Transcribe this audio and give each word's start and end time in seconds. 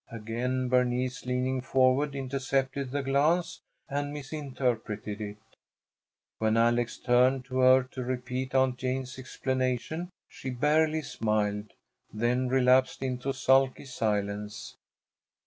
Again 0.09 0.67
Bernice, 0.67 1.27
leaning 1.27 1.61
forward, 1.61 2.15
intercepted 2.15 2.89
the 2.89 3.03
glance 3.03 3.61
and 3.87 4.11
misinterpreted 4.11 5.21
it. 5.21 5.37
When 6.39 6.57
Alex 6.57 6.97
turned 6.97 7.45
to 7.45 7.59
her 7.59 7.83
to 7.91 8.03
repeat 8.03 8.55
Aunt 8.55 8.79
Jane's 8.79 9.19
explanation, 9.19 10.09
she 10.27 10.49
barely 10.49 11.03
smiled, 11.03 11.73
then 12.11 12.47
relapsed 12.47 13.03
into 13.03 13.31
sulky 13.31 13.85
silence. 13.85 14.75